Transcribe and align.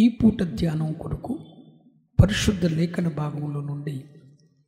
ఈ 0.00 0.08
పూట 0.08 0.42
ధ్యానం 0.42 0.92
కొరకు 0.92 1.38
పరిశుద్ధ 2.22 2.66
లేఖన 2.66 3.08
భాగంలో 3.08 3.60
నుండి 3.60 4.04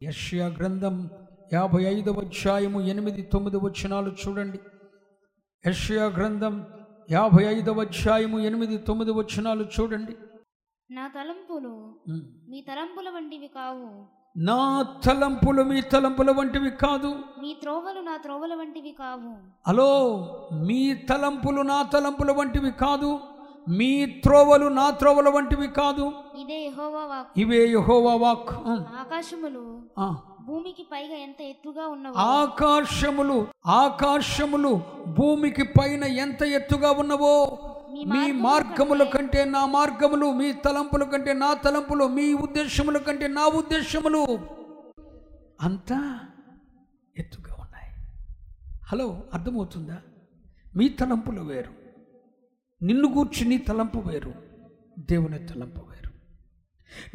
యష్యా 0.02 0.46
గ్రంథం 0.46 1.10
యాభై 1.52 1.84
ఐదవ 1.84 2.20
అధ్యాయము 2.20 2.80
ఎనిమిది 2.80 3.22
తొమ్మిది 3.22 3.56
వచనాలు 3.56 4.12
చూడండి. 4.28 4.60
యష్యా 5.68 6.04
గ్రంథం 6.04 6.66
యాభై 7.10 7.44
ఐదవ 7.44 7.80
అధ్యాయము 7.80 8.38
ఎనిమిది 8.38 8.78
తొమ్మిది 8.78 9.10
వచనాలు 9.10 9.66
చూడండి. 9.80 10.16
నా 10.90 11.08
తలంపులు. 11.08 11.98
మీ 12.50 12.60
తలంపుల 12.60 13.10
వంటివి 13.10 13.46
కావు. 13.46 14.06
నా 14.36 14.86
తలంపులు 15.04 15.62
మీ 15.62 15.80
తలంపుల 15.80 16.30
వంటివి 16.30 16.70
కాదు. 16.70 17.14
మీ 17.42 17.56
త్రోవలు 17.60 18.00
నా 18.00 18.16
త్రోవల 18.16 18.54
వంటివి 18.54 18.96
కావు. 18.98 19.34
హలో 19.68 20.18
మీ 20.66 20.94
తలంపులు 20.94 21.62
నా 21.62 21.82
తలంపుల 21.82 22.30
వంటివి 22.30 22.70
కాదు. 22.70 23.18
మీ 23.68 24.06
త్రోవలు 24.06 24.66
నా 24.66 24.90
త్రోవల 24.90 25.28
వంటివి 25.28 25.68
కాదు. 25.68 26.12
ఇదే 26.36 26.54
యెహోవా 26.54 27.04
వాక్ 27.04 27.28
ఇవే 27.36 27.66
యెహోవా 27.66 28.14
వాక్. 28.14 28.50
ఆకాశములు. 29.00 29.82
భూమికి 30.40 30.86
పైగా 30.92 31.14
ఎంత 31.14 31.40
ఎత్తుగా 31.40 31.86
ఉన్నవో. 31.86 32.14
ఆకాశములు 32.14 33.46
ఆకాశములు 33.66 34.80
భూమికి 35.06 35.62
పైన 35.62 36.04
ఎంత 36.04 36.42
ఎత్తుగా 36.42 36.90
ఉన్నవో. 36.90 37.58
మీ 38.06 38.32
మార్గముల 38.32 39.02
కంటే 39.02 39.44
నా 39.44 39.66
మార్గములు 39.66 40.32
మీ 40.32 40.52
తలంపుల 40.52 41.04
కంటే 41.04 41.32
నా 41.32 41.54
తలంపులు 41.54 42.04
మీ 42.04 42.34
ఉద్దేశముల 42.34 42.98
కంటే 42.98 43.26
నా 43.26 43.46
ఉద్దేశములు 43.46 44.38
అంతా 45.60 46.18
ఎత్తుగా 47.18 47.56
ఉన్నాయి. 47.60 47.90
హలో 48.84 49.22
అర్థమవుతుందా? 49.34 49.98
మీ 50.76 50.88
తలంపులు 50.88 51.40
వేరు. 51.40 51.81
నిన్ను 52.82 53.14
కూర్చుని 53.14 53.58
తలంపు 53.58 53.98
వేరు 53.98 54.32
దేవుని 54.98 55.38
తలంపు 55.38 55.80
వేరు. 55.80 56.10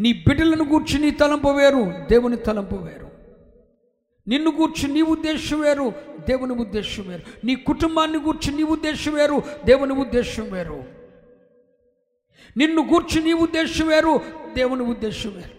నీ 0.02 0.13
బిడ్డలను 0.13 0.63
కూర్చుని 0.63 1.12
తలంపు 1.12 1.48
వేరు 1.48 1.93
దేవుని 2.10 2.37
తలంపు 2.37 2.76
వేరు. 2.76 3.07
నిన్ను 4.27 4.51
గూర్చి 4.51 4.88
నీ 4.88 5.01
ఉద్దేశం 5.01 5.60
వేరు 5.60 5.93
దేవుని 6.29 6.54
ఉద్దేశం 6.54 7.07
వేరు. 7.07 7.45
నీ 7.45 7.55
కుటుంబాన్ని 7.55 8.18
గూర్చి 8.18 8.54
నీ 8.54 8.63
ఉద్దేశం 8.63 9.13
వేరు 9.13 9.41
దేవుని 9.65 9.93
ఉద్దేశం 9.93 10.51
వేరు. 10.51 10.84
నిన్ను 12.57 12.82
గూర్చి 12.82 13.23
నీ 13.23 13.34
ఉద్దేశం 13.34 13.88
వేరు 13.88 14.21
దేవుని 14.54 14.84
ఉద్దేశం 14.84 15.29
వేరు. 15.29 15.57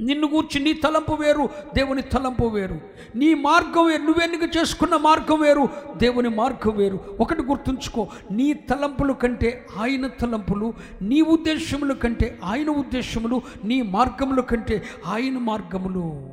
నిన్ను 0.00 0.28
గూర్చి 0.28 0.64
నీ 0.64 0.72
తలంపు 0.72 1.12
వేరు 1.12 1.48
దేవుని 1.74 2.02
తలంపు 2.02 2.44
వేరు. 2.44 2.80
నీ 3.16 3.34
మార్గం 3.34 3.86
వేరు 3.86 4.02
నువ్వెన్నిక 4.02 4.56
చేసుకున్న 4.56 4.96
మార్గం 4.96 5.40
వేరు 5.40 5.68
దేవుని 5.96 6.28
మార్గం 6.28 6.76
వేరు. 6.76 7.00
ఒకటి 7.20 7.42
గుర్తుంచుకో 7.42 8.08
నీ 8.30 8.52
తలంపుల 8.52 9.12
కంటే 9.12 9.66
ఆయన 9.78 10.06
తలంపులు 10.06 10.74
నీ 11.02 11.20
ఉద్దేశముల 11.20 11.92
కంటే 11.92 12.38
ఆయన 12.44 12.70
ఉద్దేశములు 12.70 13.42
నీ 13.64 13.82
మార్గముల 13.82 14.40
కంటే 14.40 14.82
ఆయన 15.06 15.38
మార్గములు 15.38 16.30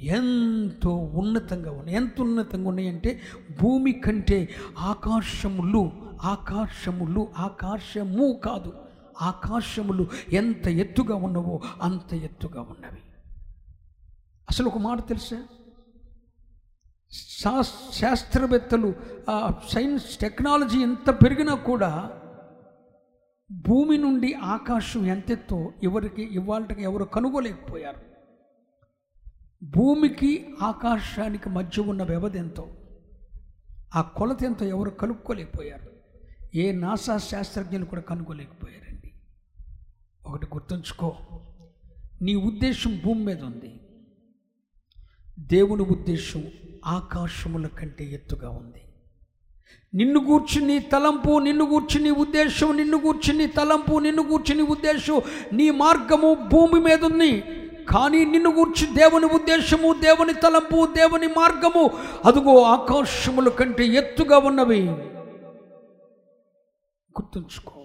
ఎంతో 0.00 0.90
ఉన్నతంగా 0.90 1.70
ఉన్నాయి. 1.70 1.96
ఎంత 1.96 2.20
ఉన్నతంగా 2.20 2.68
ఉన్నాయంటే 2.68 3.20
భూమి 3.62 3.92
కంటే 3.92 4.48
ఆకాశములు 4.78 5.90
ఆకాశములు 6.24 7.28
ఆకాశము 7.38 8.40
కాదు. 8.44 8.72
ఆకాశములు 9.22 10.06
ఎంత 10.32 10.68
ఎత్తుగా 10.68 11.14
ఉన్నవో 11.14 11.60
అంత 11.82 12.14
ఎత్తుగా 12.14 12.60
ఉన్నవి. 12.60 12.98
అసలు 14.50 14.66
ఒక 14.66 14.78
మాట 14.78 15.08
తెలుసా? 15.08 15.42
శా- 17.12 17.92
శాస్త్రవేత్తలు 17.92 18.94
ఆ 19.30 19.54
సైన్స్ 19.68 20.16
టెక్నాలజీ 20.16 20.82
ఎంత 20.82 21.10
పెరిగినా 21.10 21.54
కూడా 21.54 22.20
భూమి 23.52 23.98
నుండి 23.98 24.34
ఆకాశం 24.34 25.06
ఎంతెత్తో 25.06 25.72
ఎవరికి 25.82 26.22
ఇవాళకి 26.22 26.82
ఎవరు 26.82 27.04
కనుగోలేకపోయారు. 27.04 28.00
భూమికి 29.64 30.54
ఆకాశానికి 30.62 31.48
మధ్య 31.48 31.82
ఉన్న 31.82 32.02
వ్యవధి 32.02 32.38
ఎంతో. 32.38 32.68
ఆ 33.96 34.02
కొలత 34.02 34.44
ఎంతో 34.44 34.66
ఎవరు 34.66 34.90
కనుక్కోలేకపోయారు. 34.90 35.90
ఏ 36.54 36.72
నాసా 36.72 37.18
శాస్త్రజ్ఞులు 37.18 37.84
కూడా 37.84 38.02
కనుగోలేకపోయారు 38.02 38.89
ఒకటి 40.30 40.46
గుర్తుంచుకో. 40.46 41.16
నీ 42.22 42.34
ఉద్దేశం 42.34 43.00
భూమి 43.04 43.24
మీద 43.24 43.42
ఉంది. 43.42 43.80
దేవుని 45.38 45.82
ఉద్దేశం 45.82 46.44
ఆకాశముల 46.86 47.66
కంటే 47.66 48.04
ఎత్తుగా 48.04 48.50
ఉంది. 48.50 48.82
నిన్ను 49.94 50.24
కూర్చుని 50.24 50.78
తలంపు 50.78 51.38
నిన్ను 51.38 51.64
కూర్చుని 51.64 52.10
ఉద్దేశం 52.10 52.76
నిన్ను 52.76 52.98
కూర్చుని 52.98 53.46
తలంపు 53.46 53.98
నిన్ను 53.98 54.22
కూర్చుని 54.22 54.62
ఉద్దేశం 54.62 55.20
నీ 55.52 55.70
మార్గము 55.70 56.34
భూమి 56.34 56.80
మీద 56.80 57.04
ఉంది. 57.04 57.40
కానీ 57.88 58.24
నిన్ను 58.24 58.50
గూర్చి 58.50 58.86
దేవుని 58.86 59.26
ఉద్దేశము 59.26 59.92
దేవుని 59.92 60.34
తలంపు 60.34 60.86
దేవుని 60.86 61.26
మార్గము 61.26 61.90
అదుగో 62.24 62.62
ఆకాశముల 62.62 63.48
కంటే 63.48 63.86
ఎత్తుగా 63.86 64.38
ఉన్నవి. 64.38 64.82
గుర్తుంచుకో. 67.10 67.79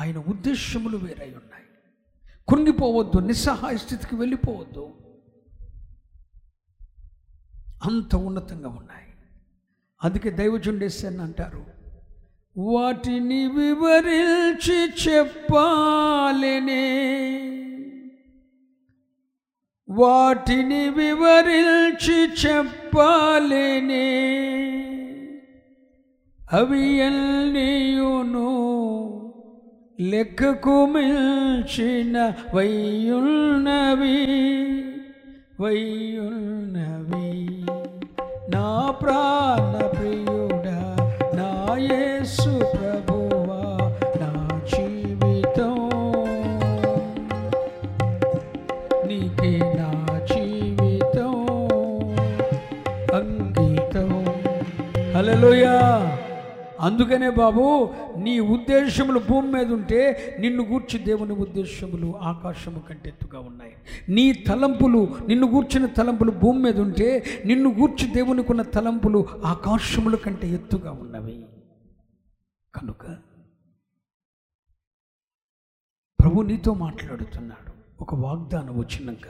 ఆయన 0.00 0.18
ఉద్దేశములు 0.18 0.96
వేరై 0.96 1.26
ఉన్నాయి. 1.26 1.64
కృంగిపోవద్దు 2.48 3.18
నిస్సహాయ 3.18 3.76
స్థితికి 3.76 4.16
వెళ్ళిపోవద్దు. 4.16 4.92
అంత 7.84 8.14
ఉన్నతంగా 8.14 8.68
ఉన్నాయి. 8.68 9.14
అందుకే 10.04 10.30
దైవజుండేశాన్ని 10.30 11.22
అంటారు 11.22 11.66
వాటిని 12.58 13.46
వివరించి 13.46 15.08
చెప్పాలనే. 15.08 16.74
వాటిని 19.88 20.90
వివరించి 20.90 22.32
చెప్పాలనే. 22.46 24.04
అవి 26.52 26.92
ఎల్లియును 26.92 28.64
లెక్కకు 30.00 30.86
మిల్చిన 30.86 32.32
వయ్యున్నవి 32.54 34.26
వయ్యున్నవి. 35.60 37.66
నా 38.54 38.90
ప్రాణ 38.90 39.86
ప్రియుడా 39.86 41.10
నా 41.34 41.76
యేసు 41.76 42.58
ప్రభువా 42.58 43.96
నా 44.20 44.60
జీవితం. 44.76 45.90
నీకే 49.06 49.58
నా 49.58 50.20
జీవితం. 50.34 51.46
అంకితం. 53.14 54.26
హల్లెలూయా. 55.16 56.16
అందుకనే 56.80 57.30
బాబు 57.30 57.88
నీ 58.24 58.40
ఉద్దేశములు 58.40 59.18
భూమి 59.18 59.52
మీద 59.52 59.72
ఉంటే 59.72 59.98
నిన్ను 60.40 60.62
గూర్చి 60.64 60.98
దేవుని 60.98 61.32
ఉద్దేశములు 61.32 62.08
ఆకాశము 62.16 62.78
కంటే 62.78 63.08
ఎత్తుగా 63.08 63.40
ఉన్నాయి. 63.40 63.72
నీ 64.08 64.32
తలంపులు 64.32 65.00
నిన్ను 65.28 65.46
గూర్చిన 65.50 65.86
తలంపులు 65.86 66.30
భూమి 66.30 66.58
మీద 66.58 66.80
ఉంటే 66.80 67.24
నిన్ను 67.46 67.70
గూర్చి 67.70 68.06
దేవునికున్న 68.14 68.62
తలంపులు 68.62 69.26
ఆకాశముల 69.44 70.16
కంటే 70.16 70.48
ఎత్తుగా 70.48 70.92
ఉన్నవి. 70.92 71.44
కనుక 72.74 73.04
ప్రభు 76.20 76.42
నీతో 76.42 76.74
మాట్లాడుతున్నాడు. 76.74 77.72
ఒక 78.00 78.14
వాగ్దానం 78.14 78.78
వచ్చినాక 78.78 79.28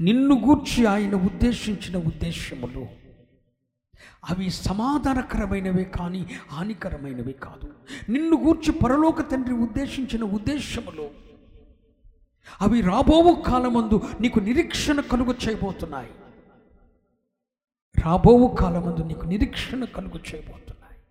నిన్ను 0.00 0.34
గూర్చి 0.46 0.86
ఆయన 0.86 1.14
ఉద్దేశించిన 1.14 1.96
ఉద్దేశములు 1.96 2.86
అవి 4.30 4.50
సమాధానకరమైనవే 4.50 5.84
కానీ 5.84 6.26
హానికరమైనవి 6.50 7.32
కాదు. 7.32 7.74
నిన్ను 8.08 8.36
గూర్చి 8.36 8.72
పరలోక 8.72 9.30
తండ్రి 9.30 9.54
ఉద్దేశించిన 9.54 10.24
ఉద్దేశములో 10.24 11.10
అవి 12.60 12.80
రాబోవు 12.80 13.42
కాలమందు 13.42 14.02
నీకు 14.20 14.40
నిరీక్షణ 14.40 15.00
కలుగు 15.00 15.34
చేయబోతున్నాయి. 15.48 16.10
రాబోవు 18.04 18.56
కాలమందు 18.56 19.02
నీకు 19.02 19.24
నిరీక్షణ 19.26 19.84
కలుగు 19.84 20.18
చేయబోతున్నాయి. 20.34 21.02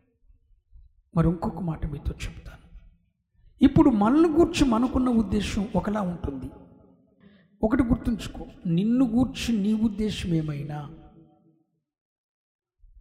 మరి 1.15 1.27
ఇంకొక 1.27 1.59
మాట 1.59 1.85
మీతో 1.85 2.11
చెప్తాను. 2.11 2.61
ఇప్పుడు 3.61 3.89
మనల్ని 3.89 4.29
గూర్చి 4.29 4.65
మనకున్న 4.65 5.09
ఉద్దేశం 5.09 5.67
ఒకలా 5.75 6.01
ఉంటుంది. 6.01 6.51
ఒకటి 7.63 7.83
గుర్తుంచుకో. 7.83 8.45
నిన్ను 8.65 9.05
గూర్చి 9.05 9.57
నీ 9.57 9.73
ఉద్దేశం 9.73 10.29
ఏమైనా 10.29 10.89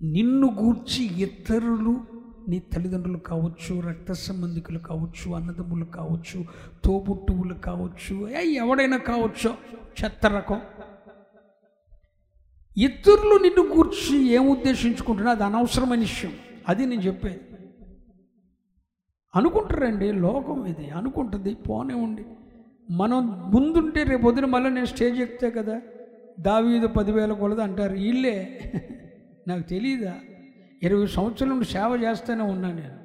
నిన్ను 0.03 0.47
గూర్చి 0.63 1.23
ఇతరులు 1.23 2.01
నీ 2.49 2.59
తల్లిదండ్రులు 2.59 3.19
కావచ్చు 3.19 3.81
రక్త 3.81 4.13
సంబంధికులు 4.13 4.79
కావచ్చు 4.79 5.35
అన్నదమ్ములు 5.35 5.85
కావచ్చు 5.85 6.45
తోబుట్టువులు 6.85 7.55
కావచ్చు 7.55 8.31
ఏ 8.31 8.53
ఎవడైనా 8.53 8.97
కావచ్చు 8.97 9.51
చెత్త 9.99 10.27
రకం. 10.27 10.61
ఇతరులు 12.77 13.43
నిన్ను 13.43 13.75
గూర్చి 13.75 14.27
ఏం 14.27 14.49
ఉద్దేశించుకుంటున్నా 14.49 15.31
అది 15.31 15.45
అనవసరమైన 15.45 16.01
విషయం. 16.01 16.33
అది 16.69 16.87
నేను 16.87 17.01
చెప్పేది. 17.01 17.41
అనుకుంటారండి 19.35 20.13
లోకం 20.13 20.67
ఇది 20.67 20.91
అనుకుంటుంది 20.91 21.55
పోనే 21.55 21.95
ఉండి 21.95 22.25
మనం 22.91 23.51
ముందుంటే 23.55 24.03
రేపు 24.03 24.23
పొద్దున 24.23 24.45
మళ్ళీ 24.45 24.71
నేను 24.71 24.87
స్టేజ్ 24.87 25.21
ఎక్కితే 25.21 25.51
కదా 25.51 25.83
దావీదు 26.41 26.87
పదివేల 26.87 27.33
కొలది 27.33 27.63
అంటారు 27.63 27.93
వీళ్ళే. 27.93 28.57
నాకు 29.49 29.63
తెలియదా 29.63 30.21
ఇరవై 30.83 31.07
సంవత్సరాల 31.07 31.51
నుండి 31.51 31.65
సేవ 31.65 32.01
చేస్తూనే 32.05 32.43
ఉన్నాను 32.43 32.77
నేను. 32.77 33.01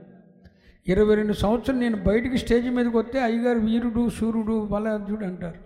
ఇరవై 0.87 1.15
రెండు 1.15 1.33
సంవత్సరాలు 1.33 1.79
నేను 1.79 2.03
బయటికి 2.03 2.37
స్టేజ్ 2.37 2.69
మీదకి 2.69 2.97
వస్తే 2.97 3.23
అయ్యగారు 3.23 3.59
వీరుడు 3.59 4.09
సూర్యుడు 4.09 4.65
బలార్జుడు 4.65 5.25
అంటారు. 5.25 5.59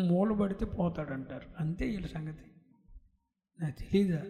మూల 0.00 0.32
పడితే 0.32 0.64
పోతాడంటారు. 0.64 1.48
అంతే 1.60 1.86
వీళ్ళ 1.86 2.06
సంగతి. 2.06 2.42
నాకు 3.60 3.80
తెలీదా? 3.80 4.22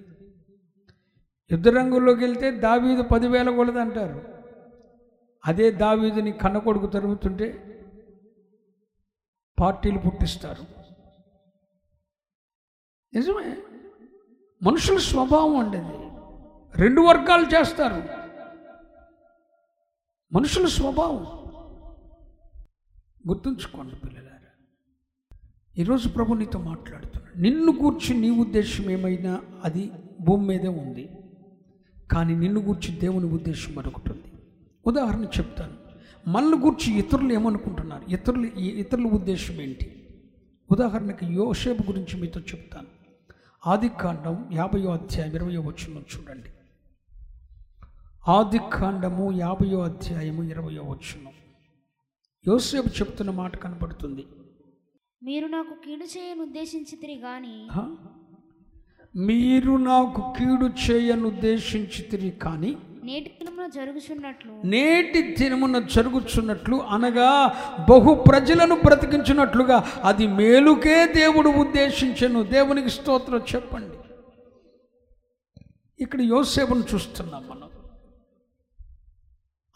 యుద్ధ 1.52 1.68
రంగుల్లోకి 1.68 2.20
వెళ్తే 2.20 2.50
దావీదు 2.50 3.02
పదివేల 3.02 3.56
కొలది 3.56 3.80
అంటారు. 3.80 4.22
అదే 5.46 5.70
దావీదుని 5.70 6.32
కన్న 6.32 6.58
కొడుకు 6.58 6.86
తరుగుతుంటే 6.86 7.70
పార్టీలు 9.60 9.98
పుట్టిస్తారు. 9.98 10.62
నిజమే? 13.14 13.56
మనుషుల 14.64 14.98
స్వభావం 14.98 15.56
అండి 15.56 15.78
అది. 15.78 16.04
రెండు 16.82 17.00
వర్గాలు 17.00 17.46
చేస్తారు. 17.46 18.02
మనుషుల 20.32 20.66
స్వభావం. 20.66 21.26
గుర్తుంచుకోండి 23.28 23.96
పిల్లలారా. 23.96 24.64
ఈరోజు 25.78 26.08
ప్రభు 26.08 26.34
నీతో 26.34 26.58
మాట్లాడుతున్నాడు. 26.58 27.38
నిన్ను 27.38 27.72
గూర్చి 27.82 28.18
నీ 28.18 28.30
ఉద్దేశం 28.30 28.90
ఏమైనా 28.90 29.40
అది 29.64 29.92
భూమి 30.20 30.46
మీదే 30.46 30.68
ఉంది. 30.68 31.08
కానీ 32.12 32.36
నిన్ను 32.36 32.60
గూర్చి 32.60 32.94
దేవుని 32.94 33.26
ఉద్దేశం 33.26 33.74
మరొకటి 33.74 34.10
ఉంది. 34.10 34.32
ఉదాహరణ 34.86 35.24
చెప్తాను. 35.24 35.72
మనల్ని 36.30 36.58
గూర్చి 36.58 36.98
ఇతరులు 36.98 37.32
ఏమనుకుంటున్నారు? 37.32 38.10
ఇతరులు 38.10 38.46
ఇతరుల 38.58 39.04
ఉద్దేశం 39.04 39.54
ఏంటి? 39.54 40.08
ఉదాహరణకి 40.70 41.26
యోసేపు 41.26 41.82
గురించి 41.82 42.20
మీతో 42.20 42.40
చెప్తాను. 42.40 42.93
ఆది 43.64 43.88
కాండం 44.00 44.36
యాభయో 44.52 44.90
అధ్యాయం 44.90 45.32
ఇరవయో 45.34 45.60
వచ్చిన 45.62 46.02
చూడండి. 46.12 46.50
ఆది 48.26 48.60
కాండము 48.74 49.24
యాభయో 49.38 49.78
అధ్యాయము 49.80 50.42
ఇరవయో 50.44 50.82
వచ్చును 50.84 51.30
యోసేపు 52.44 52.90
చెప్తున్న 52.98 53.30
మాట 53.32 53.56
కనపడుతుంది 53.56 54.24
మీరు 55.22 55.46
నాకు 55.46 55.74
కీడు 55.84 56.06
చేయను 56.14 56.42
ఉద్దేశించితిరి 56.42 57.16
హ? 57.70 57.82
మీరు 59.14 59.74
నాకు 59.86 60.20
కీడు 60.36 60.66
చేయను 60.84 61.26
ఉద్దేశించితిరి 61.28 62.30
కానీ 62.42 62.72
నేటి 63.04 63.30
దినమున 63.30 63.66
జరుగుచున్నట్లు. 63.66 64.62
నేటి 64.64 65.22
దినమున 65.22 65.78
జరుగుచున్నట్లు 65.78 66.76
అనగా 66.76 67.30
బహు 67.90 68.14
ప్రజలను 68.14 68.74
బ్రతికించినట్లుగా 68.74 70.00
అది 70.02 70.26
మేలుకే 70.26 71.06
దేవుడు 71.06 71.48
ఉద్దేశించను. 71.48 72.42
దేవునికి 72.42 72.90
స్తోత్రం 72.90 73.40
చెప్పండి. 73.54 73.96
ఇక్కడ 76.00 76.20
యోసేపును 76.20 76.84
చూస్తున్నాం 76.94 77.48
మనం. 77.48 77.70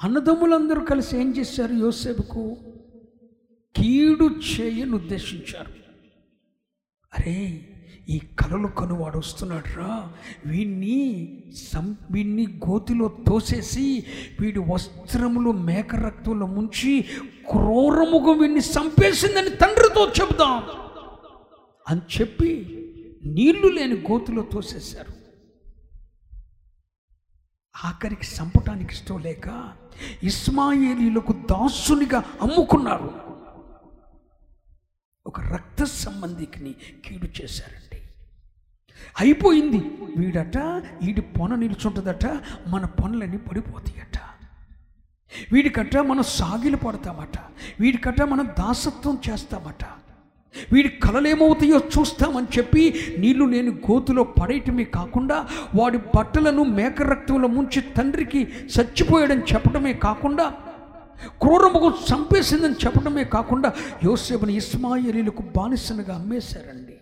అన్నదమ్ములందరూ 0.05 0.85
కలిసి 0.85 1.19
ఏం 1.19 1.37
చేశారు 1.37 1.73
యోసేపుకు? 1.73 2.57
కీడు 3.77 4.25
చేయని 4.25 4.91
ఉద్దేశించారు. 4.91 5.73
అరే 7.19 7.61
ఈ 8.09 8.19
కలలు 8.19 8.69
కనువాడు 8.69 9.19
వస్తున్నాడు 9.19 9.79
రా. 9.79 10.13
వీణ్ణి 10.47 10.99
సం 11.73 11.97
వీణ్ణి 12.11 12.47
గోతిలో 12.47 13.09
తోసేసి 13.09 14.05
వీడి 14.41 14.59
వస్త్రములు 14.59 15.51
మేక 15.51 15.95
రక్తంలో 15.95 16.47
ముంచి 16.47 17.03
క్రూరముగా 17.51 18.33
వీడిని 18.33 18.61
చంపేసిందని 18.61 19.51
తండ్రితో 19.51 20.09
చెబుదాం 20.21 20.63
అని 21.89 22.01
చెప్పి 22.21 22.51
నీళ్ళు 23.25 23.69
లేని 23.69 23.95
గోతిలో 23.95 24.43
తోసేశారు. 24.43 25.13
ఆఖరికి 27.85 28.27
చంపటానికి 28.27 28.93
ఇష్టం 28.93 29.19
లేక 29.19 29.75
ఇస్మాయేలీలకు 30.23 31.33
దాసునిగా 31.33 32.25
అమ్ముకున్నారు. 32.43 33.11
ఒక 35.27 35.41
రక్త 35.41 35.85
సంబంధికిని 35.85 36.75
కీడు 37.05 37.43
చేశారు. 37.43 37.88
అయిపోయింది. 39.21 39.81
వీడట 40.17 40.59
వీడి 41.05 41.21
పొన 41.21 41.55
నిల్చుంటుందట 41.55 42.27
మన 42.69 42.85
పనులన్నీ 42.85 43.37
పడిపోతాయట. 43.37 44.19
వీడికట 45.53 45.97
మనం 45.97 46.23
సాగిలు 46.23 46.77
పడతామట. 46.77 47.39
వీడికట 47.81 48.23
మనం 48.23 48.47
దాసత్వం 48.47 49.19
చేస్తామట. 49.31 49.85
వీడి 50.73 50.89
కలలేమవుతాయో 50.89 51.81
చూస్తామని 51.95 52.47
చెప్పి 52.59 52.95
నీళ్ళు 53.19 53.45
లేని 53.45 53.71
గోతులో 53.71 54.25
పడేయటమే 54.25 54.85
కాకుండా 54.85 55.49
వాడి 55.75 55.99
బట్టలను 55.99 56.65
మేక 56.65 57.03
రక్తంలో 57.03 57.49
ముంచి 57.49 57.81
తండ్రికి 57.81 58.41
చచ్చిపోయాడని 58.75 59.43
చెప్పడమే 59.43 59.93
కాకుండా 59.93 60.47
క్రూరముఖం 61.43 61.95
చంపేసిందని 62.11 62.75
చెప్పడమే 62.85 63.25
కాకుండా 63.25 63.73
యోసేపుని 64.05 64.57
ఇస్మాయిలీలకు 64.57 65.43
బానిసనగా 65.43 66.15
అమ్మేశారండి. 66.15 66.98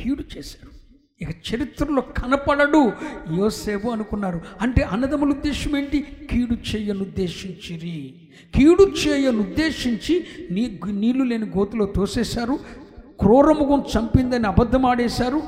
కీడు 0.00 0.24
చేశారు. 0.38 0.80
ఇక 1.22 1.54
చరిత్రలో 1.54 2.02
కనపడడు 2.02 2.92
యోసేపు 3.36 3.88
అనుకున్నారు. 3.88 4.40
అంటే 4.60 4.82
అన్నదమ్ముల 4.82 5.30
ఉద్దేశం 5.30 5.76
ఏంటి? 5.76 6.02
కీడు 6.02 6.76
చేయను 6.76 7.00
ఉద్దేశించిరి. 7.00 8.14
కీడు 8.54 8.82
చేయను 8.82 9.40
ఉద్దేశించి 9.40 10.26
నీ 10.50 10.80
నీళ్ళు 10.86 11.24
లేని 11.24 11.46
గోతులో 11.46 11.86
తోసేశారు. 11.86 12.58
క్రూరముఖం 13.20 13.84
చంపిందని 13.98 14.46
అబద్ధమాడేశారు 14.46 15.42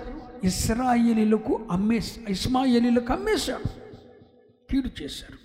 ఇస్రాయేలీలకు 0.44 1.66
అమ్మే 1.70 2.00
ఇస్మాయేలీలకు 2.28 3.12
అమ్మేశాడు 3.12 3.68
కీడు 4.70 5.02
చేశారు. 5.02 5.38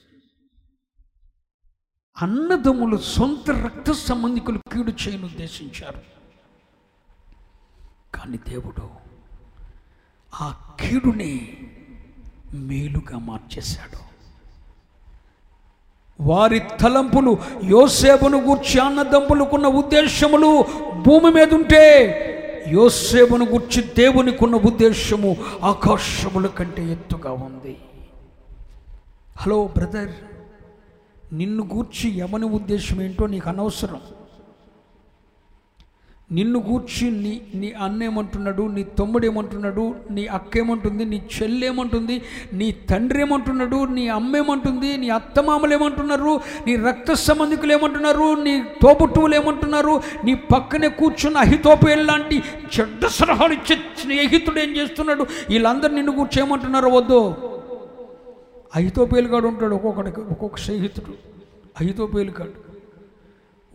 అన్నదమ్ములు 2.21 2.97
సొంత 2.97 3.51
రక్త 3.51 3.91
సంబంధికులు 3.91 4.57
కీడు 4.57 4.93
చేయను 5.07 5.25
ఉద్దేశించారు. 5.25 6.16
కానీ 8.15 8.37
దేవుడు 8.37 8.85
ఆ 10.33 10.47
కీడుని 10.79 11.57
మేలుగా 12.53 13.17
మార్చేశాడు. 13.19 13.99
వారి 16.21 16.59
తలంపులు 16.81 17.37
యోసేపును 17.63 18.37
గూర్చి 18.41 18.79
అన్నదంపులకున్న 18.79 19.67
ఉద్దేశములు 19.67 20.65
భూమి 21.01 21.29
మీద 21.31 21.53
ఉంటే 21.53 21.83
యోసేపును 22.71 23.45
గూర్చి 23.45 23.83
దేవునికున్న 23.97 24.55
ఉద్దేశము 24.55 25.37
ఆకాశముల 25.63 26.47
కంటే 26.47 26.91
ఎత్తుగా 26.91 27.31
ఉంది. 27.31 27.77
హలో 29.37 29.67
బ్రదర్ 29.67 30.11
నిన్ను 31.33 31.63
గూర్చి 31.73 32.09
ఎవని 32.17 32.45
ఉద్దేశం 32.45 33.01
ఏంటో 33.01 33.27
నీకు 33.27 33.49
అనవసరం. 33.49 34.01
నిన్ను 36.31 36.59
గూర్చి 36.59 37.11
నీ 37.11 37.41
నీ 37.55 37.71
అన్న 37.71 38.03
ఏమంటున్నాడు 38.03 38.63
నీ 38.63 38.83
తమ్ముడు 38.83 39.25
ఏమంటున్నాడు 39.25 39.95
నీ 40.11 40.27
అక్క 40.27 40.57
ఏమంటుంది 40.57 41.05
నీ 41.05 41.21
చెల్లి 41.35 41.67
ఏమంటుంది 41.67 42.21
నీ 42.53 42.71
తండ్రి 42.71 43.21
ఏమంటున్నాడు 43.21 43.85
నీ 43.85 44.07
అమ్మ 44.07 44.37
ఏమంటుంది 44.37 44.97
నీ 44.97 45.09
అత్తమామలు 45.09 45.73
ఏమంటున్నారు 45.73 46.41
నీ 46.67 46.75
రక్త 46.75 47.13
సంబంధికులు 47.13 47.73
ఏమంటున్నారు 47.73 48.43
నీ 48.43 48.61
తోబుట్టువులు 48.61 49.35
ఏమంటున్నారు 49.35 50.01
నీ 50.25 50.35
పక్కనే 50.35 50.89
కూర్చున్న 50.89 51.37
అహితోపేలు 51.37 52.03
లాంటి 52.03 52.43
చెడ్డ 52.79 53.05
సలహాలు 53.05 53.53
ఇచ్చే 53.53 53.75
స్నేహితుడు 53.75 54.59
ఏం 54.59 54.77
చేస్తున్నాడు? 54.77 55.25
వీళ్ళందరూ 55.49 55.95
నిన్ను 55.95 56.11
కూర్చి 56.11 56.41
ఏమంటున్నారో 56.41 56.89
వద్దు. 56.89 57.35
అహితోపేలుగాడు 58.75 59.47
ఉంటాడు 59.47 59.75
ఒక్కొక్కడికి 59.75 60.21
ఒక్కొక్క 60.21 60.57
స్నేహితుడు. 60.57 61.13
అహితోపేలుగాడు 61.79 62.51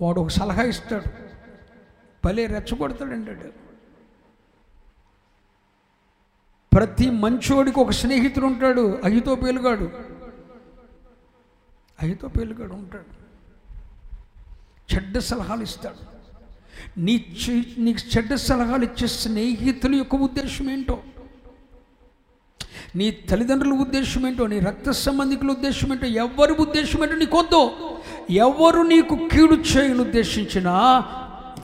వాడు 0.04 0.21
ఒక 0.21 0.28
సలహా 0.28 0.62
ఇస్తాడు. 0.62 1.31
భలే 2.24 2.46
రెచ్చగొడతాడు 2.46 3.10
అంటాడు 3.10 3.62
ప్రతి 6.72 7.10
మంచోడికి 7.10 7.80
ఒక 7.80 7.90
స్నేహితుడు 7.90 8.46
ఉంటాడు 8.46 9.00
అహితో 9.04 9.34
పేలుగాడు. 9.34 9.90
అహితో 12.02 12.28
పేలుగాడు 12.28 12.72
ఉంటాడు. 12.72 13.22
చెడ్డ 14.94 15.18
సలహాలు 15.18 15.62
ఇస్తాడు. 15.62 16.12
నీ 17.00 17.36
చె- 17.48 17.62
నీకు 17.78 18.18
చెడ్డ 18.18 18.34
సలహాలు 18.34 18.84
ఇచ్చే 18.84 19.08
స్నేహితుల 19.08 19.94
యొక్క 19.94 20.14
ఉద్దేశం 20.14 20.70
ఏంటో? 20.70 21.02
నీ 22.96 23.10
తల్లిదండ్రుల 23.10 23.72
ఉద్దేశం 23.72 24.26
ఏంటో? 24.26 24.46
నీ 24.46 24.58
రక్త 24.58 24.90
సంబంధికుల 24.90 25.50
ఉద్దేశం 25.50 25.92
ఏంటో? 25.92 26.06
ఎవరి 26.06 26.52
ఉద్దేశం 26.52 27.02
ఏంటో 27.02 27.14
నీకొద్దు. 27.14 27.70
ఎవరు 28.30 28.82
నీకు 28.82 29.28
కీడు 29.32 29.54
చేయను 29.54 30.02
ఉద్దేశించినా 30.02 31.04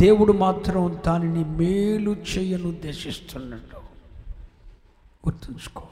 దేవుడు 0.00 0.33
మాత్రం 0.33 0.99
దానిని 1.07 1.45
మేలు 1.45 2.11
చేయను 2.11 2.69
ఉద్దేశిస్తున్నాడు. 2.69 3.78
గుర్తుంచుకో. 5.28 5.83